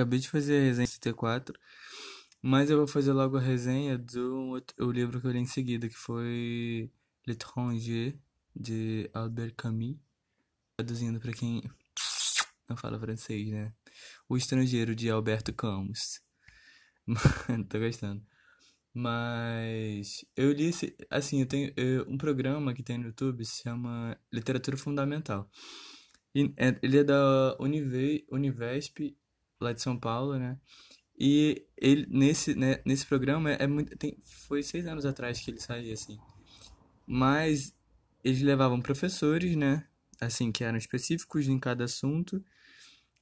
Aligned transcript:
acabei 0.00 0.18
de 0.18 0.28
fazer 0.28 0.58
a 0.58 0.64
resenha 0.64 0.86
64, 0.86 1.54
mas 2.40 2.70
eu 2.70 2.78
vou 2.78 2.86
fazer 2.86 3.12
logo 3.12 3.36
a 3.36 3.40
resenha 3.40 3.98
do 3.98 4.62
o 4.78 4.90
livro 4.90 5.20
que 5.20 5.26
eu 5.26 5.30
li 5.30 5.40
em 5.40 5.46
seguida, 5.46 5.88
que 5.88 5.96
foi 5.96 6.90
L'étranger, 7.26 8.18
de 8.56 9.10
Albert 9.12 9.54
Camus, 9.56 9.96
traduzindo 10.76 11.20
para 11.20 11.32
quem 11.32 11.62
não 12.68 12.76
fala 12.76 12.98
francês, 12.98 13.48
né? 13.48 13.72
O 14.28 14.36
Estrangeiro, 14.36 14.94
de 14.94 15.10
Alberto 15.10 15.52
Camus. 15.52 16.22
Tô 17.68 17.78
gostando. 17.78 18.24
Mas 18.94 20.24
eu 20.36 20.52
li 20.52 20.66
esse, 20.66 20.96
assim, 21.10 21.40
eu 21.40 21.46
tenho 21.46 21.72
eu, 21.76 22.08
um 22.08 22.16
programa 22.16 22.74
que 22.74 22.82
tem 22.82 22.98
no 22.98 23.06
YouTube 23.06 23.44
se 23.44 23.62
chama 23.62 24.18
Literatura 24.32 24.76
Fundamental. 24.76 25.48
E, 26.34 26.52
é, 26.56 26.78
ele 26.82 26.98
é 26.98 27.04
da 27.04 27.56
Unive, 27.60 28.26
Univesp, 28.30 29.16
lá 29.60 29.72
de 29.72 29.82
São 29.82 29.98
Paulo, 29.98 30.38
né? 30.38 30.58
E 31.18 31.66
ele 31.76 32.06
nesse, 32.10 32.54
né, 32.54 32.80
nesse 32.84 33.06
programa 33.06 33.50
é 33.52 33.66
muito 33.66 33.96
tem, 33.96 34.16
foi 34.24 34.62
seis 34.62 34.86
anos 34.86 35.04
atrás 35.04 35.40
que 35.40 35.50
ele 35.50 35.60
saiu 35.60 35.92
assim. 35.92 36.18
Mas 37.06 37.74
eles 38.24 38.40
levavam 38.42 38.80
professores, 38.80 39.56
né? 39.56 39.86
Assim, 40.20 40.52
que 40.52 40.64
eram 40.64 40.78
específicos 40.78 41.48
em 41.48 41.58
cada 41.58 41.84
assunto 41.84 42.44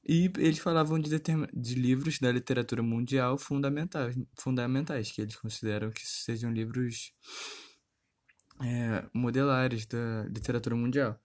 e 0.07 0.31
eles 0.37 0.59
falavam 0.59 0.99
de, 0.99 1.09
de 1.53 1.75
livros 1.75 2.19
da 2.19 2.31
literatura 2.31 2.81
mundial 2.81 3.37
fundamentais, 3.37 4.17
fundamentais, 4.35 5.11
que 5.11 5.21
eles 5.21 5.35
consideram 5.35 5.91
que 5.91 6.05
sejam 6.07 6.51
livros 6.51 7.13
é, 8.61 9.05
modelares 9.13 9.85
da 9.85 10.23
literatura 10.23 10.75
mundial. 10.75 11.19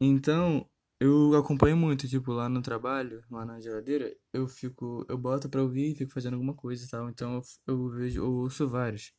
Então, 0.00 0.68
eu 1.00 1.34
acompanho 1.36 1.76
muito, 1.76 2.08
tipo, 2.08 2.32
lá 2.32 2.48
no 2.48 2.62
trabalho, 2.62 3.22
lá 3.30 3.44
na 3.44 3.60
geladeira, 3.60 4.14
eu 4.32 4.48
fico, 4.48 5.04
eu 5.08 5.18
boto 5.18 5.48
pra 5.48 5.62
ouvir, 5.62 5.94
fico 5.96 6.12
fazendo 6.12 6.34
alguma 6.34 6.54
coisa 6.54 6.84
e 6.84 6.88
tal, 6.88 7.08
então 7.10 7.34
eu, 7.36 7.42
eu 7.74 7.88
vejo, 7.90 8.22
eu 8.22 8.32
ouço 8.32 8.68
vários. 8.68 9.12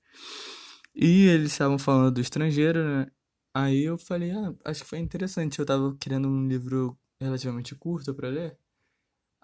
E 0.95 1.28
eles 1.28 1.52
estavam 1.52 1.78
falando 1.80 2.16
do 2.16 2.22
estrangeiro, 2.22 2.84
né? 2.84 3.08
Aí 3.53 3.84
eu 3.84 3.97
falei, 3.97 4.31
ah, 4.31 4.53
acho 4.66 4.84
que 4.84 4.89
foi 4.89 5.00
interessante, 5.00 5.59
eu 5.59 5.66
tava 5.66 5.95
querendo 6.00 6.28
um 6.28 6.47
livro 6.47 6.97
relativamente 7.19 7.75
curto 7.75 8.14
para 8.14 8.30
ler. 8.30 8.58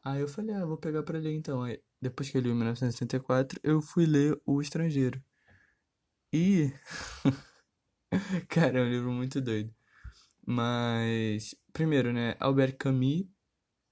Aí 0.03 0.21
eu 0.21 0.27
falei, 0.27 0.55
ah, 0.55 0.65
vou 0.65 0.77
pegar 0.77 1.03
para 1.03 1.19
ler 1.19 1.33
então. 1.33 1.63
Aí, 1.63 1.81
depois 2.01 2.29
que 2.29 2.37
eu 2.37 2.41
li 2.41 2.49
o 2.51 2.55
1974, 2.55 3.59
eu 3.63 3.81
fui 3.81 4.05
ler 4.05 4.39
O 4.45 4.61
Estrangeiro. 4.61 5.21
E. 6.33 6.73
Cara, 8.49 8.79
é 8.79 8.83
um 8.83 8.89
livro 8.89 9.11
muito 9.11 9.41
doido. 9.41 9.73
Mas. 10.45 11.55
Primeiro, 11.71 12.13
né? 12.13 12.35
Albert 12.39 12.77
Camus. 12.77 13.25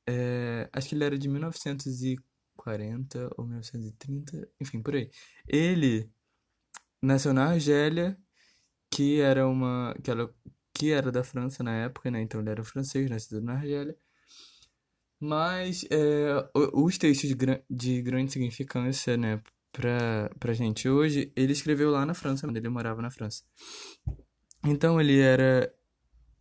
É, 0.08 0.70
acho 0.74 0.90
que 0.90 0.96
ele 0.96 1.04
era 1.04 1.18
de 1.18 1.30
1940 1.30 3.30
ou 3.38 3.46
1930. 3.46 4.50
Enfim, 4.60 4.82
por 4.82 4.96
aí. 4.96 5.10
Ele 5.48 6.12
nasceu 7.02 7.34
na 7.34 7.52
Argélia, 7.52 8.18
que 8.92 9.22
era 9.22 9.48
uma. 9.48 9.96
Que 10.04 10.12
era, 10.12 10.34
que 10.74 10.92
era 10.92 11.12
da 11.12 11.24
França 11.24 11.64
na 11.64 11.76
época, 11.84 12.12
né? 12.12 12.22
Então 12.22 12.42
ele 12.42 12.50
era 12.50 12.64
francês, 12.64 13.10
nascido 13.10 13.42
na 13.42 13.54
Argélia. 13.54 13.98
Mas 15.20 15.86
é, 15.92 16.50
os 16.74 16.98
textos 16.98 17.30
de, 17.30 17.36
de 17.70 18.02
grande 18.02 18.32
significância, 18.32 19.16
né, 19.16 19.40
pra, 19.72 20.32
pra 20.40 20.52
gente 20.52 20.90
hoje, 20.90 21.32
ele 21.36 21.54
escreveu 21.54 21.92
lá 21.92 22.04
na 22.08 22.16
França, 22.16 22.48
ele 22.48 22.70
morava 22.70 23.04
na 23.04 23.12
França. 23.12 23.44
Então 24.66 25.00
ele 25.00 25.20
era. 25.20 25.72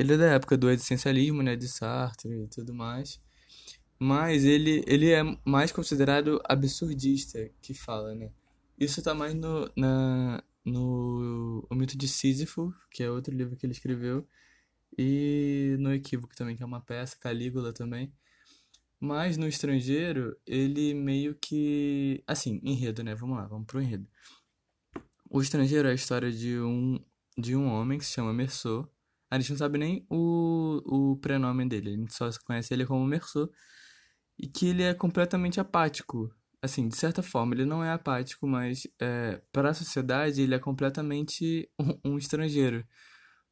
Ele 0.01 0.15
é 0.15 0.17
da 0.17 0.33
época 0.33 0.57
do 0.57 0.71
existencialismo, 0.71 1.43
né, 1.43 1.55
de 1.55 1.69
Sartre 1.69 2.45
e 2.45 2.49
tudo 2.49 2.73
mais. 2.73 3.21
Mas 3.99 4.47
ele, 4.47 4.83
ele 4.87 5.11
é 5.11 5.23
mais 5.45 5.71
considerado 5.73 6.41
absurdista, 6.47 7.51
que 7.61 7.75
fala, 7.75 8.15
né? 8.15 8.33
Isso 8.79 9.03
tá 9.03 9.13
mais 9.13 9.35
no, 9.35 9.71
na, 9.77 10.43
no 10.65 11.67
O 11.69 11.75
Mito 11.75 11.99
de 11.99 12.09
Sísifo, 12.09 12.73
que 12.91 13.03
é 13.03 13.11
outro 13.11 13.37
livro 13.37 13.57
que 13.57 13.67
ele 13.67 13.75
escreveu, 13.75 14.27
e 14.97 15.77
no 15.79 15.93
Equívoco 15.93 16.35
também, 16.35 16.57
que 16.57 16.63
é 16.63 16.67
uma 16.67 16.81
peça, 16.81 17.19
Calígula 17.21 17.71
também. 17.71 18.11
Mas 18.99 19.37
no 19.37 19.47
estrangeiro, 19.47 20.35
ele 20.47 20.95
meio 20.95 21.35
que. 21.35 22.25
Assim, 22.27 22.59
enredo, 22.65 23.03
né? 23.03 23.15
Vamos 23.15 23.37
lá, 23.37 23.47
vamos 23.47 23.67
pro 23.67 23.83
enredo. 23.83 24.09
O 25.29 25.43
estrangeiro 25.43 25.89
é 25.89 25.91
a 25.91 25.95
história 25.95 26.33
de 26.33 26.59
um, 26.59 26.99
de 27.37 27.55
um 27.55 27.67
homem 27.67 27.99
que 27.99 28.07
se 28.07 28.13
chama 28.13 28.33
Merceau. 28.33 28.91
A 29.31 29.39
gente 29.39 29.51
não 29.51 29.59
sabe 29.59 29.79
nem 29.79 30.05
o, 30.11 31.13
o 31.13 31.17
prenome 31.19 31.69
dele, 31.69 31.91
a 31.91 31.97
gente 31.97 32.15
só 32.15 32.29
conhece 32.45 32.75
ele 32.75 32.85
como 32.85 33.07
Merceau. 33.07 33.49
E 34.39 34.49
que 34.49 34.69
ele 34.69 34.83
é 34.83 34.95
completamente 34.95 35.61
apático. 35.61 36.35
Assim, 36.63 36.89
de 36.89 36.97
certa 36.97 37.23
forma, 37.23 37.55
ele 37.55 37.65
não 37.65 37.85
é 37.85 37.93
apático, 37.93 38.47
mas 38.47 38.87
é, 39.01 39.41
para 39.53 39.71
a 39.71 39.75
sociedade 39.75 40.43
ele 40.43 40.55
é 40.55 40.59
completamente 40.59 41.71
um, 42.05 42.13
um 42.13 42.19
estrangeiro. 42.19 42.85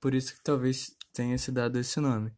Por 0.01 0.15
isso 0.15 0.35
que 0.35 0.43
talvez 0.43 0.97
tenha 1.13 1.39
se 1.39 1.53
dado 1.53 1.79
esse 1.79 2.01
nome. 2.01 2.33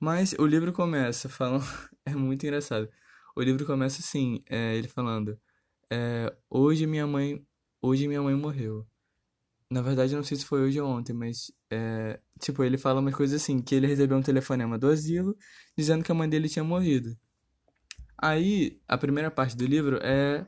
Mas 0.00 0.32
o 0.38 0.46
livro 0.46 0.72
começa 0.72 1.28
falando. 1.28 1.64
é 2.04 2.14
muito 2.14 2.44
engraçado. 2.44 2.88
O 3.36 3.42
livro 3.42 3.66
começa 3.66 4.00
assim, 4.00 4.42
é, 4.48 4.76
ele 4.76 4.88
falando. 4.88 5.38
É, 5.90 6.34
hoje 6.48 6.86
minha 6.86 7.06
mãe. 7.06 7.44
Hoje 7.82 8.08
minha 8.08 8.22
mãe 8.22 8.34
morreu. 8.34 8.86
Na 9.70 9.82
verdade, 9.82 10.16
não 10.16 10.24
sei 10.24 10.36
se 10.36 10.44
foi 10.44 10.62
hoje 10.62 10.80
ou 10.80 10.88
ontem, 10.88 11.12
mas. 11.12 11.52
É, 11.70 12.18
tipo, 12.40 12.64
ele 12.64 12.76
fala 12.76 13.00
umas 13.00 13.14
coisas 13.14 13.40
assim, 13.40 13.62
que 13.62 13.74
ele 13.74 13.86
recebeu 13.86 14.16
um 14.18 14.22
telefonema 14.22 14.76
do 14.78 14.88
asilo 14.88 15.36
dizendo 15.76 16.02
que 16.02 16.10
a 16.10 16.14
mãe 16.14 16.28
dele 16.28 16.48
tinha 16.48 16.64
morrido. 16.64 17.16
Aí, 18.18 18.80
a 18.88 18.98
primeira 18.98 19.30
parte 19.30 19.56
do 19.56 19.64
livro 19.66 19.98
é. 20.02 20.44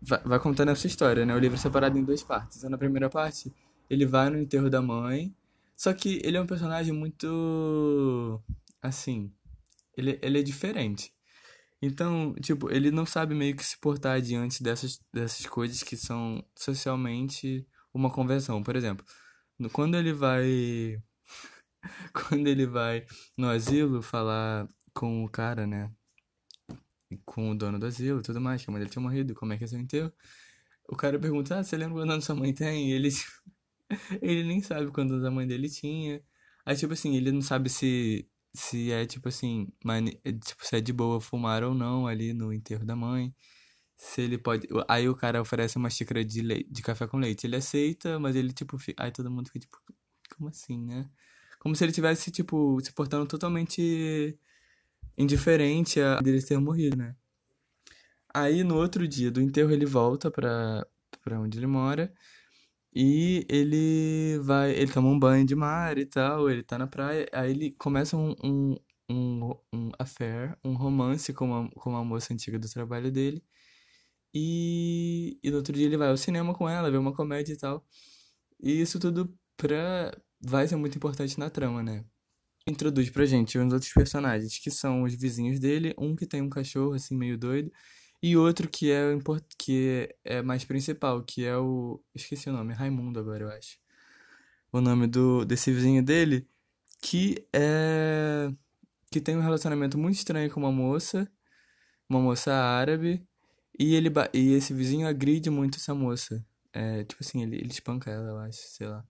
Vai, 0.00 0.22
vai 0.22 0.38
contando 0.38 0.70
essa 0.70 0.86
história, 0.86 1.24
né? 1.26 1.34
O 1.34 1.38
livro 1.38 1.56
é 1.56 1.60
separado 1.60 1.98
em 1.98 2.04
duas 2.04 2.22
partes. 2.22 2.58
Então, 2.58 2.70
na 2.70 2.78
primeira 2.78 3.08
parte, 3.10 3.52
ele 3.88 4.06
vai 4.06 4.30
no 4.30 4.38
enterro 4.38 4.70
da 4.70 4.82
mãe. 4.82 5.34
Só 5.76 5.92
que 5.92 6.20
ele 6.22 6.36
é 6.36 6.40
um 6.40 6.46
personagem 6.46 6.92
muito 6.92 8.40
assim, 8.80 9.32
ele, 9.96 10.18
ele 10.22 10.38
é 10.38 10.42
diferente. 10.42 11.12
Então, 11.82 12.34
tipo, 12.34 12.70
ele 12.70 12.90
não 12.90 13.04
sabe 13.04 13.34
meio 13.34 13.56
que 13.56 13.64
se 13.64 13.78
portar 13.78 14.20
diante 14.20 14.62
dessas, 14.62 15.00
dessas 15.12 15.46
coisas 15.46 15.82
que 15.82 15.96
são 15.96 16.44
socialmente 16.56 17.66
uma 17.94 18.10
convenção. 18.10 18.62
Por 18.62 18.76
exemplo, 18.76 19.04
quando 19.72 19.96
ele 19.96 20.12
vai. 20.12 21.00
quando 22.12 22.46
ele 22.48 22.66
vai 22.66 23.06
no 23.38 23.48
asilo 23.48 24.02
falar 24.02 24.68
com 24.92 25.24
o 25.24 25.28
cara, 25.28 25.66
né? 25.66 25.90
Com 27.24 27.50
o 27.50 27.54
dono 27.54 27.78
do 27.78 27.86
asilo 27.86 28.20
e 28.20 28.22
tudo 28.22 28.40
mais, 28.40 28.62
que 28.64 28.70
a 28.70 28.72
mãe 28.72 28.80
dele 28.80 28.90
tinha 28.90 29.02
morrido, 29.02 29.34
como 29.34 29.52
é 29.52 29.58
que 29.58 29.64
é 29.64 29.66
seu 29.66 29.78
enterro? 29.78 30.12
O 30.88 30.96
cara 30.96 31.18
pergunta, 31.18 31.58
ah, 31.58 31.64
você 31.64 31.76
lembra 31.76 32.04
quando 32.04 32.22
sua 32.22 32.34
mãe 32.34 32.52
tem? 32.52 32.90
E 32.90 32.92
ele, 32.92 33.08
ele 34.22 34.44
nem 34.44 34.60
sabe 34.60 34.90
quando 34.90 35.24
a 35.26 35.30
mãe 35.30 35.46
dele 35.46 35.68
tinha. 35.70 36.22
Aí, 36.66 36.76
tipo 36.76 36.92
assim, 36.92 37.16
ele 37.16 37.32
não 37.32 37.42
sabe 37.42 37.70
se 37.70 38.28
se 38.54 38.92
é 38.92 39.04
tipo 39.04 39.28
assim, 39.28 39.66
tipo, 40.44 40.64
se 40.64 40.76
é 40.76 40.80
de 40.80 40.92
boa 40.92 41.20
fumar 41.20 41.64
ou 41.64 41.74
não 41.74 42.06
ali 42.06 42.32
no 42.32 42.52
enterro 42.52 42.84
da 42.84 42.94
mãe. 42.96 43.34
Se 43.96 44.22
ele 44.22 44.38
pode. 44.38 44.68
Aí 44.88 45.08
o 45.08 45.14
cara 45.14 45.40
oferece 45.40 45.76
uma 45.76 45.90
xícara 45.90 46.24
de, 46.24 46.42
leite, 46.42 46.68
de 46.70 46.82
café 46.82 47.06
com 47.06 47.18
leite. 47.18 47.46
Ele 47.46 47.56
aceita, 47.56 48.18
mas 48.18 48.36
ele, 48.36 48.52
tipo, 48.52 48.78
fica... 48.78 49.02
aí 49.02 49.10
todo 49.12 49.30
mundo 49.30 49.46
fica 49.48 49.60
tipo, 49.60 49.78
como 50.36 50.48
assim, 50.48 50.78
né? 50.84 51.08
Como 51.60 51.74
se 51.74 51.84
ele 51.84 51.92
tivesse, 51.92 52.30
tipo, 52.30 52.80
se 52.82 52.92
portando 52.92 53.26
totalmente 53.26 54.38
indiferente 55.16 56.00
a 56.00 56.20
dele 56.20 56.42
ter 56.42 56.58
morrido, 56.58 56.96
né? 56.96 57.16
Aí 58.32 58.64
no 58.64 58.76
outro 58.76 59.06
dia 59.06 59.30
do 59.30 59.40
enterro 59.40 59.70
ele 59.70 59.86
volta 59.86 60.30
pra, 60.30 60.86
pra 61.22 61.40
onde 61.40 61.58
ele 61.58 61.66
mora. 61.66 62.12
E 62.94 63.44
ele 63.48 64.38
vai, 64.42 64.72
ele 64.72 64.92
toma 64.92 65.08
um 65.08 65.18
banho 65.18 65.44
de 65.44 65.54
mar 65.56 65.98
e 65.98 66.06
tal, 66.06 66.48
ele 66.48 66.62
tá 66.62 66.78
na 66.78 66.86
praia, 66.86 67.28
aí 67.32 67.50
ele 67.50 67.72
começa 67.72 68.16
um, 68.16 68.34
um, 68.42 68.76
um, 69.10 69.50
um 69.72 69.90
affair, 69.98 70.56
um 70.64 70.74
romance 70.74 71.32
com 71.32 71.46
uma, 71.46 71.68
com 71.70 71.90
uma 71.90 72.04
moça 72.04 72.32
antiga 72.32 72.58
do 72.58 72.68
trabalho 72.70 73.10
dele. 73.10 73.42
E, 74.34 75.38
e 75.42 75.50
no 75.50 75.58
outro 75.58 75.72
dia 75.72 75.86
ele 75.86 75.96
vai 75.96 76.08
ao 76.08 76.16
cinema 76.16 76.52
com 76.54 76.68
ela, 76.68 76.90
vê 76.90 76.96
uma 76.96 77.14
comédia 77.14 77.52
e 77.52 77.56
tal. 77.56 77.86
E 78.60 78.80
isso 78.80 78.98
tudo 78.98 79.32
pra, 79.56 80.16
vai 80.40 80.66
ser 80.66 80.76
muito 80.76 80.96
importante 80.96 81.38
na 81.38 81.48
trama, 81.50 81.82
né? 81.82 82.04
Introduz 82.66 83.10
pra 83.10 83.26
gente 83.26 83.58
uns 83.58 83.72
outros 83.72 83.92
personagens, 83.92 84.58
que 84.58 84.70
são 84.70 85.02
os 85.04 85.14
vizinhos 85.14 85.60
dele, 85.60 85.94
um 85.98 86.16
que 86.16 86.26
tem 86.26 86.42
um 86.42 86.48
cachorro 86.48 86.94
assim 86.94 87.16
meio 87.16 87.38
doido, 87.38 87.70
e 88.22 88.36
outro 88.36 88.68
que 88.68 88.90
é, 88.90 89.18
que 89.58 90.08
é 90.24 90.42
mais 90.42 90.64
principal, 90.64 91.22
que 91.22 91.44
é 91.44 91.56
o. 91.58 92.02
Esqueci 92.14 92.48
o 92.48 92.52
nome, 92.52 92.72
Raimundo 92.72 93.20
agora, 93.20 93.44
eu 93.44 93.50
acho. 93.50 93.78
O 94.72 94.80
nome 94.80 95.06
do, 95.06 95.44
desse 95.44 95.72
vizinho 95.72 96.02
dele, 96.02 96.48
que 97.02 97.46
é. 97.52 98.50
que 99.10 99.20
tem 99.20 99.36
um 99.36 99.42
relacionamento 99.42 99.98
muito 99.98 100.16
estranho 100.16 100.50
com 100.50 100.60
uma 100.60 100.72
moça, 100.72 101.30
uma 102.08 102.20
moça 102.20 102.52
árabe, 102.54 103.22
e, 103.78 103.94
ele, 103.94 104.10
e 104.32 104.52
esse 104.52 104.72
vizinho 104.72 105.06
agride 105.06 105.50
muito 105.50 105.76
essa 105.76 105.94
moça. 105.94 106.44
É, 106.72 107.04
tipo 107.04 107.22
assim, 107.22 107.42
ele, 107.42 107.56
ele 107.56 107.70
espanca 107.70 108.10
ela, 108.10 108.28
eu 108.30 108.38
acho, 108.38 108.58
sei 108.68 108.86
lá. 108.88 109.04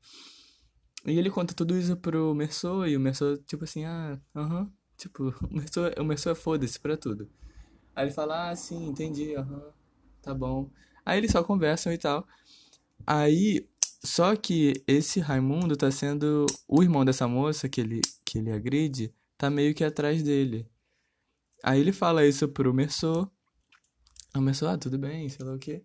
E 1.06 1.18
ele 1.18 1.30
conta 1.30 1.54
tudo 1.54 1.76
isso 1.76 1.96
pro 1.96 2.34
Merceau, 2.34 2.86
e 2.86 2.96
o 2.96 3.00
Merceau, 3.00 3.36
tipo 3.38 3.64
assim, 3.64 3.84
ah, 3.84 4.18
aham. 4.34 4.62
Uh 4.62 4.64
-huh. 4.64 4.70
Tipo, 4.96 5.34
o 5.50 5.54
Merceau, 5.54 5.90
o 5.98 6.04
Merceau 6.04 6.32
é 6.32 6.34
foda-se 6.34 6.78
pra 6.78 6.96
tudo. 6.96 7.28
Aí 7.94 8.06
ele 8.06 8.12
fala, 8.12 8.50
ah, 8.50 8.56
sim, 8.56 8.88
entendi, 8.88 9.34
aham, 9.36 9.72
tá 10.22 10.34
bom. 10.34 10.70
Aí 11.04 11.18
eles 11.18 11.30
só 11.30 11.42
conversam 11.44 11.92
e 11.92 11.98
tal. 11.98 12.26
Aí, 13.06 13.68
só 14.02 14.34
que 14.36 14.72
esse 14.86 15.20
Raimundo 15.20 15.76
tá 15.76 15.90
sendo. 15.90 16.46
O 16.66 16.82
irmão 16.82 17.04
dessa 17.04 17.28
moça 17.28 17.68
que 17.68 17.80
ele, 17.80 18.00
que 18.24 18.38
ele 18.38 18.50
agride, 18.50 19.12
tá 19.36 19.50
meio 19.50 19.74
que 19.74 19.84
atrás 19.84 20.22
dele. 20.22 20.66
Aí 21.62 21.80
ele 21.80 21.92
fala 21.92 22.26
isso 22.26 22.48
pro 22.48 22.74
Merceau. 22.74 23.30
Merceau, 24.42 24.68
ah, 24.68 24.78
tudo 24.78 24.98
bem, 24.98 25.28
sei 25.28 25.44
lá 25.46 25.54
o 25.54 25.58
quê. 25.58 25.84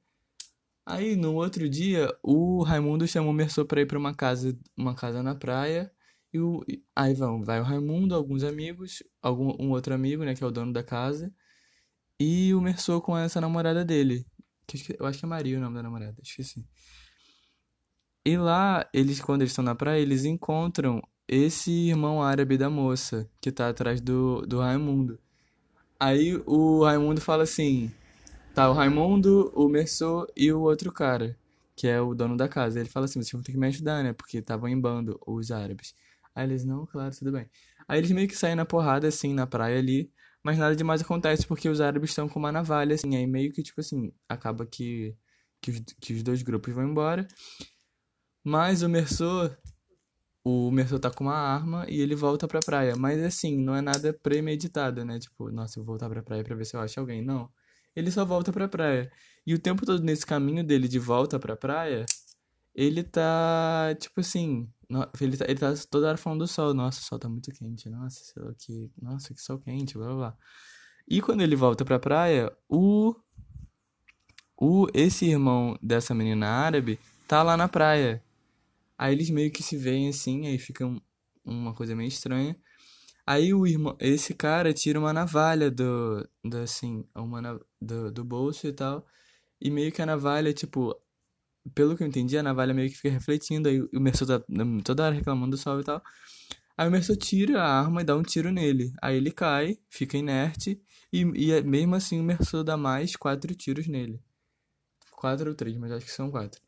Aí, 0.86 1.16
no 1.16 1.36
outro 1.36 1.70
dia, 1.70 2.12
o 2.24 2.64
Raimundo 2.64 3.08
chamou 3.08 3.32
o 3.32 3.34
Merceau 3.34 3.66
pra 3.66 3.82
ir 3.82 3.86
pra 3.86 4.00
uma 4.00 4.14
casa, 4.14 4.58
uma 4.76 4.96
casa 4.96 5.22
na 5.22 5.36
praia. 5.36 5.92
E 6.34 6.40
o, 6.40 6.66
aí 6.96 7.14
vão, 7.14 7.44
vai 7.44 7.60
o 7.60 7.64
Raimundo, 7.64 8.16
alguns 8.16 8.44
amigos, 8.44 9.04
algum, 9.22 9.56
um 9.60 9.72
outro 9.72 9.94
amigo, 9.94 10.24
né, 10.24 10.36
que 10.36 10.44
é 10.44 10.48
o 10.48 10.52
dono 10.52 10.74
da 10.74 10.84
casa. 10.84 11.34
E 12.20 12.54
o 12.54 12.62
Merceau 12.62 13.02
com 13.02 13.18
essa 13.18 13.40
namorada 13.40 13.86
dele. 13.86 14.26
Que 14.68 14.96
eu 15.00 15.06
acho 15.06 15.20
que 15.20 15.26
é 15.26 15.28
Maria 15.28 15.58
o 15.58 15.62
nome 15.62 15.76
da 15.76 15.84
namorada, 15.84 16.18
esqueci. 16.24 16.66
E 18.26 18.38
lá, 18.38 18.88
eles, 18.94 19.22
quando 19.22 19.42
eles 19.42 19.52
estão 19.52 19.64
na 19.64 19.76
praia, 19.76 20.00
eles 20.02 20.26
encontram 20.26 21.02
esse 21.28 21.72
irmão 21.72 22.22
árabe 22.22 22.58
da 22.58 22.70
moça, 22.70 23.30
que 23.40 23.52
tá 23.52 23.70
atrás 23.70 24.02
do, 24.02 24.42
do 24.42 24.60
Raimundo. 24.60 25.20
Aí 26.00 26.42
o 26.46 26.84
Raimundo 26.84 27.22
fala 27.22 27.44
assim: 27.44 27.92
tá 28.54 28.70
o 28.70 28.74
Raimundo, 28.74 29.52
o 29.56 29.68
Merceau 29.70 30.28
e 30.36 30.52
o 30.52 30.62
outro 30.62 30.92
cara, 30.92 31.38
que 31.76 31.88
é 31.88 32.00
o 32.02 32.14
dono 32.14 32.36
da 32.36 32.48
casa. 32.48 32.80
Ele 32.80 32.90
fala 32.90 33.06
assim: 33.06 33.22
vocês 33.22 33.32
vão 33.32 33.42
ter 33.42 33.52
que 33.52 33.58
me 33.58 33.68
ajudar, 33.68 34.04
né? 34.04 34.14
Porque 34.14 34.38
estavam 34.38 34.68
em 34.68 34.80
bando 34.80 35.20
os 35.26 35.52
árabes. 35.52 35.94
Aí 36.36 36.46
eles: 36.46 36.66
não, 36.66 36.86
claro, 36.86 37.16
tudo 37.16 37.32
bem. 37.32 37.50
Aí 37.88 38.00
eles 38.00 38.12
meio 38.12 38.28
que 38.28 38.36
saem 38.36 38.56
na 38.56 38.66
porrada, 38.66 39.08
assim, 39.08 39.34
na 39.34 39.48
praia 39.48 39.80
ali. 39.80 40.12
Mas 40.44 40.58
nada 40.58 40.76
demais 40.76 41.02
acontece 41.02 41.46
porque 41.46 41.68
os 41.68 41.82
árabes 41.82 42.12
estão 42.12 42.30
com 42.30 42.40
uma 42.40 42.52
navalha, 42.52 42.96
assim. 42.96 43.16
Aí 43.16 43.28
meio 43.28 43.52
que, 43.52 43.64
tipo 43.64 43.82
assim, 43.82 44.14
acaba 44.28 44.66
que, 44.66 45.16
que, 45.62 45.72
os, 45.72 45.80
que 46.00 46.14
os 46.14 46.24
dois 46.24 46.42
grupos 46.42 46.74
vão 46.74 46.86
embora. 46.88 47.28
Mas 48.44 48.82
o 48.84 48.90
Merceau, 48.90 49.50
o 50.44 50.72
Merceau 50.72 51.00
tá 51.00 51.12
com 51.12 51.26
uma 51.26 51.36
arma 51.36 51.86
e 51.90 52.00
ele 52.00 52.16
volta 52.16 52.48
pra 52.48 52.60
praia. 52.60 52.96
Mas 52.96 53.22
assim, 53.22 53.58
não 53.58 53.76
é 53.76 53.82
nada 53.82 54.14
premeditado, 54.14 55.04
né? 55.06 55.20
Tipo, 55.20 55.52
nossa, 55.52 55.80
eu 55.80 55.84
vou 55.84 55.94
voltar 55.94 56.10
pra 56.10 56.24
praia 56.24 56.44
pra 56.44 56.56
ver 56.56 56.66
se 56.66 56.76
eu 56.76 56.82
acho 56.82 57.00
alguém. 57.00 57.24
Não. 57.24 57.50
Ele 58.00 58.12
só 58.12 58.26
volta 58.26 58.52
pra 58.52 58.68
praia. 58.68 59.12
E 59.46 59.54
o 59.54 59.60
tempo 59.60 59.86
todo 59.86 60.02
nesse 60.04 60.26
caminho 60.26 60.64
dele 60.64 60.88
de 60.88 61.00
volta 61.00 61.40
pra 61.40 61.56
praia, 61.56 62.06
ele 62.74 63.04
tá, 63.04 63.96
tipo 64.00 64.20
assim, 64.22 64.70
ele 65.22 65.38
tá, 65.38 65.46
ele 65.46 65.60
tá 65.60 65.74
toda 65.90 66.08
hora 66.08 66.18
falando 66.18 66.40
do 66.40 66.48
sol. 66.48 66.74
Nossa, 66.74 67.02
o 67.02 67.04
sol 67.04 67.20
tá 67.20 67.28
muito 67.30 67.52
quente. 67.52 67.90
Nossa, 67.90 68.24
sei 68.24 68.44
lá 68.44 68.54
que, 68.58 68.92
nossa, 69.02 69.34
que 69.34 69.42
sol 69.42 69.60
quente, 69.60 69.98
blá 69.98 70.08
blá 70.08 70.16
blá. 70.16 70.38
E 71.08 71.22
quando 71.22 71.42
ele 71.42 71.56
volta 71.56 71.84
pra 71.84 72.00
praia, 72.00 72.52
o, 72.70 73.16
o 74.58 74.88
esse 74.94 75.26
irmão 75.26 75.78
dessa 75.82 76.14
menina 76.14 76.48
árabe 76.48 77.00
tá 77.28 77.44
lá 77.44 77.56
na 77.58 77.68
praia. 77.68 78.24
Aí 78.98 79.14
eles 79.14 79.30
meio 79.30 79.52
que 79.52 79.64
se 79.64 79.78
veem 79.78 80.10
assim, 80.10 80.48
aí 80.48 80.58
fica 80.58 80.86
um- 80.86 81.02
uma 81.46 81.74
coisa 81.74 81.96
meio 81.96 82.08
estranha. 82.08 82.56
Aí 83.30 83.54
o 83.54 83.68
irmão, 83.68 83.96
esse 84.00 84.34
cara 84.34 84.74
tira 84.74 85.00
uma 85.00 85.14
navalha 85.14 85.70
do, 85.70 86.28
do 86.44 86.58
assim, 86.60 87.06
uma 87.16 87.42
na- 87.42 87.60
do, 87.82 88.12
do 88.12 88.24
bolso 88.26 88.68
e 88.68 88.74
tal. 88.74 89.06
E 89.62 89.70
meio 89.72 89.92
que 89.92 90.02
a 90.02 90.06
navalha, 90.08 90.54
tipo, 90.54 90.96
pelo 91.76 91.98
que 91.98 92.04
eu 92.04 92.08
entendi, 92.08 92.38
a 92.38 92.44
navalha 92.44 92.74
meio 92.74 92.90
que 92.90 92.98
fica 92.98 93.12
refletindo. 93.12 93.70
Aí 93.70 93.82
o 93.82 94.00
Merceau 94.02 94.28
tá 94.28 94.44
toda 94.86 95.06
hora 95.06 95.16
reclamando 95.16 95.52
do 95.52 95.58
sol 95.58 95.80
e 95.82 95.84
tal. 95.86 96.02
Aí 96.78 96.88
o 96.88 96.92
Merceau 96.92 97.16
tira 97.18 97.62
a 97.64 97.80
arma 97.82 98.02
e 98.02 98.06
dá 98.06 98.16
um 98.18 98.24
tiro 98.24 98.52
nele. 98.52 98.94
Aí 99.02 99.18
ele 99.18 99.32
cai, 99.32 99.78
fica 99.90 100.18
inerte. 100.18 100.82
E, 101.14 101.22
e 101.36 101.52
é- 101.54 101.62
mesmo 101.64 101.96
assim 101.96 102.20
o 102.20 102.24
Merceau 102.24 102.64
dá 102.64 102.78
mais 102.78 103.16
quatro 103.16 103.54
tiros 103.56 103.88
nele. 103.88 104.22
Quatro 105.12 105.50
ou 105.52 105.56
três, 105.56 105.78
mas 105.78 105.92
acho 105.92 106.06
que 106.08 106.12
são 106.14 106.32
quatro. 106.32 106.62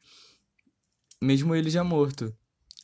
Mesmo 1.22 1.56
ele 1.56 1.70
já 1.70 1.84
morto. 1.84 2.36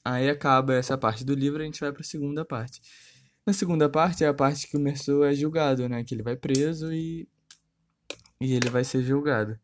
Aí 0.05 0.29
acaba 0.29 0.75
essa 0.75 0.97
parte 0.97 1.23
do 1.25 1.35
livro 1.35 1.61
e 1.61 1.63
a 1.63 1.65
gente 1.65 1.79
vai 1.81 1.91
pra 1.91 2.03
segunda 2.03 2.45
parte. 2.45 2.81
Na 3.47 3.53
segunda 3.53 3.87
parte 3.87 4.25
é 4.25 4.27
a 4.27 4.33
parte 4.33 4.67
que 4.67 4.75
o 4.75 4.79
Merceau 4.79 5.23
é 5.23 5.33
julgado, 5.33 5.87
né? 5.87 6.03
Que 6.03 6.13
ele 6.13 6.21
vai 6.21 6.35
preso 6.35 6.91
e, 6.91 7.29
e 8.41 8.53
ele 8.53 8.69
vai 8.69 8.83
ser 8.83 9.01
julgado. 9.01 9.57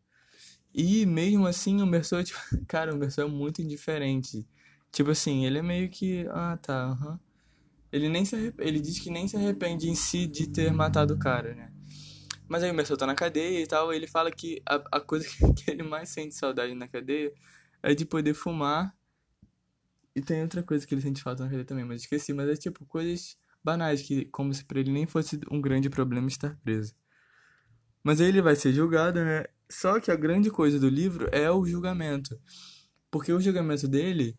E 0.74 1.06
mesmo 1.06 1.46
assim 1.46 1.82
o 1.82 1.86
Merceau, 1.86 2.24
tipo, 2.24 2.40
cara, 2.66 2.96
o 2.96 2.98
Merceau 2.98 3.28
é 3.28 3.30
muito 3.30 3.62
indiferente. 3.62 4.48
Tipo 4.90 5.12
assim, 5.12 5.46
ele 5.46 5.58
é 5.58 5.62
meio 5.62 5.90
que, 5.90 6.26
ah, 6.30 6.58
tá. 6.62 7.20
Ele 7.92 8.08
nem 8.08 8.24
se 8.24 8.38
arrep... 8.38 8.56
ele 8.58 8.80
diz 8.80 9.00
que 9.00 9.10
nem 9.10 9.28
se 9.28 9.36
arrepende 9.36 9.90
em 9.90 9.96
si 9.96 10.28
de 10.28 10.48
ter 10.48 10.72
matado 10.72 11.16
o 11.16 11.20
cara, 11.20 11.54
né? 11.54 11.70
Mas 12.48 12.64
aí 12.64 12.72
o 12.72 12.74
Merceau 12.74 12.96
tá 12.96 13.06
na 13.06 13.16
cadeia 13.16 13.62
e 13.62 13.68
tal, 13.68 13.92
ele 13.92 14.08
fala 14.08 14.32
que 14.32 14.62
a, 14.66 14.76
a 14.94 15.02
coisa 15.02 15.28
que 15.58 15.70
ele 15.70 15.84
mais 15.84 16.08
sente 16.08 16.36
saudade 16.36 16.74
na 16.74 16.88
cadeia 16.88 17.34
é 17.82 17.94
de 17.94 18.06
poder 18.06 18.34
fumar 18.34 18.96
e 20.16 20.22
tem 20.22 20.42
outra 20.42 20.64
coisa 20.64 20.88
que 20.88 20.96
ele 20.96 21.02
sente 21.02 21.22
falta 21.22 21.44
na 21.44 21.50
cadeia 21.50 21.66
também, 21.66 21.84
mas 21.84 22.04
esqueci. 22.04 22.32
Mas 22.32 22.48
é 22.48 22.56
tipo 22.56 22.86
coisas 22.86 23.36
banais, 23.64 24.02
que 24.02 24.26
como 24.26 24.54
se 24.54 24.66
pra 24.66 24.80
ele 24.80 24.92
nem 24.92 25.06
fosse 25.06 25.40
um 25.52 25.62
grande 25.62 25.90
problema 25.90 26.28
estar 26.28 26.58
preso. 26.64 26.94
Mas 28.04 28.20
aí 28.20 28.28
ele 28.28 28.42
vai 28.42 28.56
ser 28.56 28.74
julgado, 28.74 29.24
né? 29.24 29.46
Só 29.70 30.00
que 30.00 30.12
a 30.12 30.16
grande 30.16 30.52
coisa 30.52 30.80
do 30.80 30.90
livro 30.90 31.30
é 31.32 31.50
o 31.50 31.66
julgamento. 31.66 32.40
Porque 33.10 33.32
o 33.32 33.40
julgamento 33.40 33.88
dele 33.88 34.38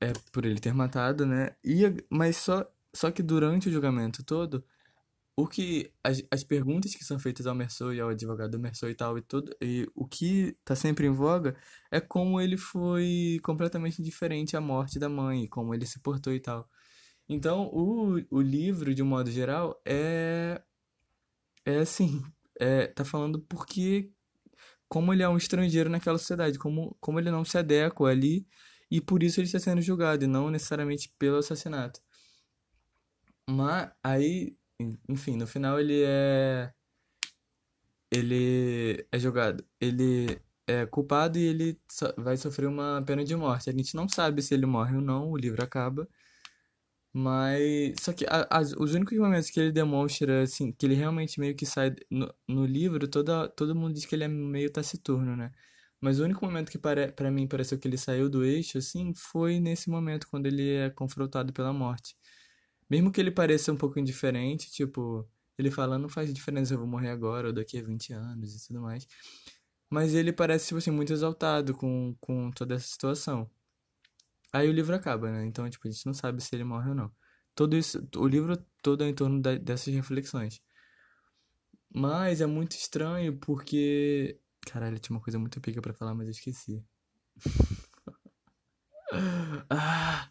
é 0.00 0.12
por 0.32 0.44
ele 0.44 0.60
ter 0.60 0.72
matado, 0.72 1.26
né? 1.26 1.56
E, 1.64 1.82
mas 2.10 2.36
só, 2.36 2.64
só 2.94 3.10
que 3.10 3.22
durante 3.22 3.68
o 3.68 3.72
julgamento 3.72 4.24
todo, 4.24 4.64
o 5.36 5.46
que 5.46 5.92
as, 6.02 6.20
as 6.32 6.42
perguntas 6.42 6.94
que 6.96 7.04
são 7.04 7.16
feitas 7.16 7.46
ao 7.46 7.54
Merceau 7.54 7.94
e 7.94 8.00
ao 8.00 8.08
advogado 8.08 8.50
do 8.50 8.58
Merceau 8.58 8.90
e 8.90 8.94
tal 8.94 9.16
e 9.16 9.22
tudo 9.22 9.54
e 9.62 9.88
o 9.94 10.04
que 10.04 10.56
tá 10.64 10.74
sempre 10.74 11.06
em 11.06 11.12
voga 11.12 11.56
é 11.92 12.00
como 12.00 12.40
ele 12.40 12.56
foi 12.56 13.38
completamente 13.44 14.02
diferente 14.02 14.56
à 14.56 14.60
morte 14.60 14.98
da 14.98 15.08
mãe, 15.08 15.46
como 15.48 15.72
ele 15.72 15.86
se 15.86 16.00
portou 16.00 16.32
e 16.32 16.40
tal. 16.40 16.68
Então, 17.28 17.68
o, 17.72 18.14
o 18.30 18.40
livro, 18.40 18.94
de 18.94 19.02
um 19.02 19.06
modo 19.06 19.30
geral, 19.30 19.80
é 19.84 20.62
é 21.64 21.78
assim, 21.78 22.22
é, 22.60 22.86
tá 22.88 23.04
falando 23.04 23.40
porque 23.42 24.10
como 24.88 25.12
ele 25.14 25.22
é 25.24 25.28
um 25.28 25.38
estrangeiro 25.38 25.90
naquela 25.90 26.18
sociedade, 26.18 26.58
como 26.58 26.96
como 27.00 27.20
ele 27.20 27.30
não 27.30 27.44
se 27.44 27.58
adequa 27.58 28.08
ali 28.10 28.46
e 28.90 29.00
por 29.00 29.22
isso 29.24 29.40
ele 29.40 29.46
está 29.48 29.58
sendo 29.60 29.82
julgado 29.82 30.24
e 30.24 30.28
não 30.28 30.50
necessariamente 30.50 31.12
pelo 31.18 31.38
assassinato. 31.38 32.00
Mas 33.48 33.90
aí, 34.02 34.56
en- 34.78 34.98
enfim, 35.08 35.36
no 35.36 35.46
final 35.46 35.78
ele 35.80 36.02
é 36.04 36.72
ele 38.10 39.06
é 39.12 39.18
julgado. 39.18 39.64
Ele 39.80 40.40
é 40.66 40.86
culpado 40.86 41.38
e 41.38 41.44
ele 41.44 41.80
vai 42.16 42.36
sofrer 42.36 42.66
uma 42.68 43.02
pena 43.06 43.24
de 43.24 43.34
morte. 43.36 43.70
A 43.70 43.72
gente 43.72 43.94
não 43.94 44.08
sabe 44.08 44.42
se 44.42 44.54
ele 44.54 44.66
morre 44.66 44.96
ou 44.96 45.02
não, 45.02 45.30
o 45.30 45.36
livro 45.36 45.62
acaba. 45.62 46.08
Mas. 47.12 47.96
Só 48.00 48.12
que 48.12 48.24
a- 48.26 48.48
os 48.78 48.94
únicos 48.94 49.16
momentos 49.18 49.50
que 49.50 49.58
ele 49.60 49.72
demonstra, 49.72 50.42
assim, 50.42 50.72
que 50.72 50.86
ele 50.86 50.94
realmente 50.94 51.40
meio 51.40 51.54
que 51.56 51.66
sai. 51.66 51.94
No, 52.10 52.32
no 52.46 52.66
livro, 52.66 53.08
toda, 53.08 53.48
todo 53.48 53.74
mundo 53.74 53.94
diz 53.94 54.04
que 54.06 54.14
ele 54.14 54.24
é 54.24 54.28
meio 54.28 54.70
taciturno, 54.72 55.36
né? 55.36 55.52
Mas 56.00 56.20
o 56.20 56.24
único 56.24 56.44
momento 56.44 56.70
que 56.70 56.78
pare, 56.78 57.10
pra 57.12 57.30
mim 57.30 57.46
pareceu 57.48 57.78
que 57.78 57.88
ele 57.88 57.98
saiu 57.98 58.28
do 58.30 58.44
eixo, 58.44 58.78
assim, 58.78 59.12
foi 59.14 59.58
nesse 59.60 59.90
momento, 59.90 60.28
quando 60.30 60.46
ele 60.46 60.74
é 60.76 60.90
confrontado 60.90 61.52
pela 61.52 61.72
morte. 61.72 62.16
Mesmo 62.90 63.12
que 63.12 63.20
ele 63.20 63.30
pareça 63.30 63.72
um 63.72 63.76
pouco 63.76 63.98
indiferente, 63.98 64.70
tipo, 64.70 65.28
ele 65.58 65.70
fala, 65.70 65.98
não 65.98 66.08
faz 66.08 66.32
diferença 66.32 66.74
eu 66.74 66.78
vou 66.78 66.86
morrer 66.86 67.10
agora 67.10 67.48
ou 67.48 67.52
daqui 67.52 67.78
a 67.78 67.82
20 67.82 68.12
anos 68.12 68.54
e 68.54 68.66
tudo 68.68 68.80
mais. 68.82 69.06
Mas 69.90 70.14
ele 70.14 70.32
parece, 70.32 70.66
tipo 70.68 70.78
assim, 70.78 70.90
muito 70.90 71.12
exaltado 71.12 71.74
com, 71.74 72.14
com 72.20 72.50
toda 72.52 72.74
essa 72.76 72.86
situação. 72.88 73.50
Aí 74.52 74.68
o 74.68 74.72
livro 74.72 74.94
acaba, 74.94 75.30
né? 75.30 75.44
Então, 75.46 75.68
tipo, 75.68 75.86
a 75.88 75.90
gente 75.90 76.06
não 76.06 76.14
sabe 76.14 76.42
se 76.42 76.54
ele 76.54 76.64
morre 76.64 76.90
ou 76.90 76.94
não. 76.94 77.12
Todo 77.54 77.76
isso, 77.76 78.06
o 78.16 78.26
livro 78.26 78.56
todo 78.82 79.04
é 79.04 79.08
em 79.08 79.14
torno 79.14 79.40
da- 79.40 79.56
dessas 79.56 79.92
reflexões. 79.94 80.62
Mas 81.94 82.40
é 82.40 82.46
muito 82.46 82.72
estranho 82.76 83.36
porque. 83.38 84.38
Caralho, 84.66 84.98
tinha 84.98 85.16
uma 85.16 85.22
coisa 85.22 85.38
muito 85.38 85.60
pica 85.60 85.80
pra 85.82 85.94
falar, 85.94 86.14
mas 86.14 86.26
eu 86.26 86.32
esqueci. 86.32 86.84
Ah! 89.70 90.30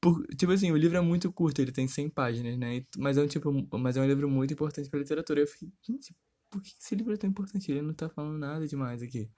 Por- 0.00 0.26
tipo 0.36 0.52
assim, 0.52 0.70
o 0.72 0.76
livro 0.76 0.96
é 0.98 1.00
muito 1.00 1.32
curto, 1.32 1.60
ele 1.60 1.72
tem 1.72 1.88
100 1.88 2.08
páginas, 2.08 2.56
né? 2.58 2.84
Mas 2.98 3.16
é 3.18 3.22
um 3.22 3.26
tipo, 3.26 3.50
mas 3.78 3.96
é 3.96 4.00
um 4.00 4.06
livro 4.06 4.28
muito 4.28 4.52
importante 4.54 4.88
pra 4.90 4.98
literatura. 5.00 5.40
Eu 5.40 5.46
fiquei, 5.46 5.68
gente, 5.82 6.14
por 6.50 6.62
que 6.62 6.74
esse 6.78 6.94
livro 6.94 7.14
é 7.14 7.16
tão 7.16 7.30
importante? 7.30 7.70
Ele 7.70 7.82
não 7.82 7.94
tá 7.94 8.08
falando 8.08 8.38
nada 8.38 8.66
demais 8.66 9.02
aqui. 9.02 9.28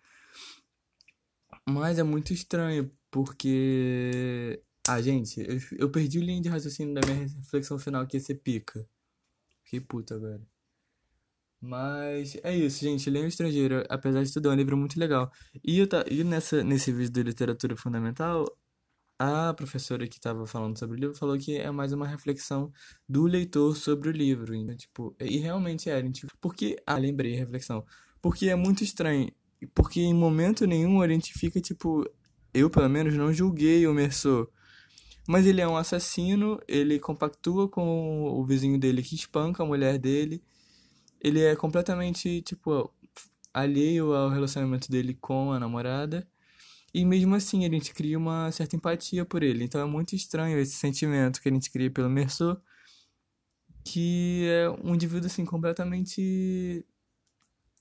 Mas 1.69 1.99
é 1.99 2.03
muito 2.03 2.33
estranho, 2.33 2.91
porque. 3.11 4.63
Ah, 4.89 5.03
gente, 5.03 5.41
eu, 5.41 5.59
eu 5.79 5.91
perdi 5.91 6.19
o 6.19 6.23
linha 6.23 6.41
de 6.43 6.49
raciocínio 6.49 6.95
da 6.95 7.01
minha 7.07 7.27
reflexão 7.29 7.79
final 7.79 8.07
que 8.07 8.17
ia 8.17 8.21
ser 8.21 8.37
pica. 8.37 8.89
Fiquei 9.65 9.81
puto 9.81 10.15
agora. 10.15 10.43
Mas 11.61 12.37
é 12.43 12.57
isso, 12.57 12.81
gente. 12.85 13.11
O 13.11 13.27
Estrangeiro, 13.27 13.85
apesar 13.89 14.23
de 14.23 14.33
tudo, 14.33 14.49
é 14.49 14.53
um 14.53 14.57
livro 14.57 14.77
muito 14.77 14.99
legal. 14.99 15.31
E, 15.65 15.79
eu 15.79 15.89
tá, 15.89 16.05
e 16.09 16.23
nessa, 16.25 16.63
nesse 16.63 16.93
vídeo 16.93 17.13
de 17.13 17.23
literatura 17.23 17.77
fundamental, 17.77 18.47
a 19.19 19.53
professora 19.55 20.07
que 20.07 20.17
estava 20.17 20.47
falando 20.47 20.79
sobre 20.79 20.97
o 20.97 21.01
livro 21.01 21.17
falou 21.17 21.37
que 21.37 21.57
é 21.57 21.71
mais 21.71 21.93
uma 21.93 22.07
reflexão 22.07 22.73
do 23.09 23.25
leitor 23.27 23.77
sobre 23.77 24.09
o 24.09 24.13
livro. 24.13 24.55
Então, 24.55 24.77
tipo, 24.77 25.17
e 25.21 25.39
realmente 25.39 25.91
era. 25.91 26.09
Tipo, 26.11 26.33
porque. 26.41 26.77
Ah, 26.87 26.99
lembrei 26.99 27.35
a 27.35 27.39
reflexão. 27.39 27.85
Porque 28.23 28.49
é 28.49 28.55
muito 28.55 28.85
estranho. 28.85 29.31
Porque 29.75 30.01
em 30.01 30.15
momento 30.15 30.67
nenhum 30.67 31.03
a 31.03 31.09
gente 31.09 31.33
fica, 31.35 31.61
tipo. 31.61 32.05
Eu, 32.53 32.71
pelo 32.71 32.89
menos, 32.89 33.15
não 33.15 33.33
julguei 33.33 33.87
o 33.87 33.95
Merceau. 33.95 34.51
Mas 35.27 35.47
ele 35.47 35.61
é 35.61 35.69
um 35.69 35.77
assassino, 35.77 36.61
ele 36.67 36.99
compactua 36.99 37.69
com 37.69 38.25
o 38.25 38.45
vizinho 38.47 38.79
dele 38.79 39.03
que 39.03 39.15
espanca 39.15 39.63
a 39.63 39.67
mulher 39.67 39.99
dele. 39.99 40.43
Ele 41.21 41.43
é 41.43 41.55
completamente, 41.57 42.43
tipo, 42.43 42.91
alheio 43.53 44.15
ao 44.15 44.31
relacionamento 44.31 44.91
dele 44.91 45.15
com 45.15 45.53
a 45.53 45.61
namorada. 45.61 46.27
E 46.95 47.05
mesmo 47.05 47.35
assim, 47.35 47.67
a 47.67 47.71
gente 47.71 47.93
cria 47.95 48.19
uma 48.19 48.51
certa 48.53 48.77
empatia 48.77 49.25
por 49.25 49.43
ele. 49.43 49.65
Então 49.65 49.81
é 49.81 49.85
muito 49.85 50.15
estranho 50.17 50.59
esse 50.59 50.75
sentimento 50.77 51.41
que 51.43 51.49
a 51.49 51.53
gente 51.53 51.71
cria 51.71 51.91
pelo 51.91 52.09
Merceau, 52.09 52.61
que 53.85 54.47
é 54.47 54.71
um 54.83 54.95
indivíduo 54.95 55.27
assim 55.27 55.45
completamente 55.45 56.87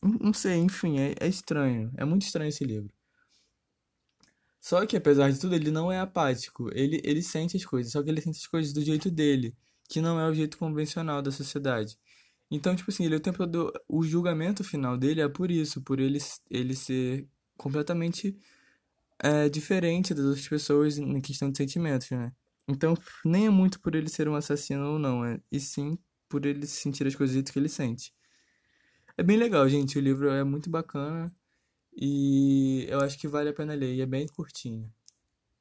não 0.01 0.33
sei, 0.33 0.57
enfim, 0.57 0.99
é, 0.99 1.15
é 1.19 1.27
estranho. 1.27 1.91
É 1.97 2.05
muito 2.05 2.23
estranho 2.23 2.49
esse 2.49 2.63
livro. 2.63 2.93
Só 4.67 4.85
que, 4.85 4.97
apesar 4.97 5.31
de 5.31 5.39
tudo, 5.39 5.55
ele 5.55 5.71
não 5.71 5.89
é 5.89 5.97
apático. 5.97 6.69
Ele, 6.73 6.99
ele 7.05 7.21
sente 7.21 7.55
as 7.55 7.63
coisas, 7.63 7.93
só 7.93 8.03
que 8.03 8.09
ele 8.09 8.19
sente 8.19 8.39
as 8.39 8.47
coisas 8.47 8.73
do 8.73 8.81
jeito 8.81 9.09
dele, 9.09 9.55
que 9.87 10.01
não 10.01 10.19
é 10.19 10.29
o 10.29 10.33
jeito 10.33 10.57
convencional 10.57 11.21
da 11.21 11.31
sociedade. 11.31 11.97
Então, 12.51 12.75
tipo 12.75 12.91
assim, 12.91 13.05
ele 13.05 13.15
o 13.15 13.19
tempo. 13.21 13.43
O 13.87 14.03
julgamento 14.03 14.65
final 14.65 14.97
dele 14.97 15.21
é 15.21 15.29
por 15.29 15.51
isso, 15.51 15.81
por 15.81 16.01
ele, 16.01 16.19
ele 16.51 16.75
ser 16.75 17.25
completamente 17.55 18.37
é, 19.19 19.47
diferente 19.47 20.13
das 20.13 20.25
outras 20.25 20.47
pessoas 20.49 20.97
na 20.97 21.21
questão 21.21 21.49
de 21.49 21.57
sentimentos, 21.57 22.09
né? 22.11 22.33
Então, 22.67 22.93
nem 23.23 23.45
é 23.47 23.49
muito 23.49 23.79
por 23.79 23.95
ele 23.95 24.09
ser 24.09 24.27
um 24.27 24.35
assassino 24.35 24.85
ou 24.85 24.99
não, 24.99 25.23
é, 25.23 25.39
e 25.49 25.61
sim 25.61 25.97
por 26.27 26.45
ele 26.45 26.67
sentir 26.67 27.07
as 27.07 27.15
coisas 27.15 27.41
que 27.49 27.57
ele 27.57 27.69
sente. 27.69 28.13
É 29.17 29.23
bem 29.23 29.37
legal, 29.37 29.67
gente. 29.69 29.97
O 29.97 30.01
livro 30.01 30.29
é 30.29 30.43
muito 30.43 30.69
bacana 30.69 31.33
e 31.97 32.85
eu 32.89 32.99
acho 33.01 33.17
que 33.19 33.27
vale 33.27 33.49
a 33.49 33.53
pena 33.53 33.73
ler. 33.75 33.95
E 33.95 34.01
é 34.01 34.05
bem 34.05 34.27
curtinho. 34.27 34.91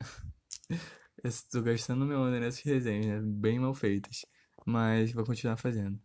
Estou 1.24 1.62
gastando 1.62 2.06
meu 2.06 2.22
ano 2.22 2.38
nessas 2.40 2.62
resenhas, 2.62 3.06
né? 3.06 3.20
bem 3.22 3.58
mal 3.58 3.74
feitas. 3.74 4.24
Mas 4.64 5.12
vou 5.12 5.24
continuar 5.24 5.56
fazendo. 5.56 6.00